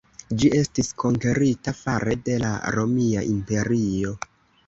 [0.43, 4.15] Ĝi estis konkerita fare de la Romia Imperio.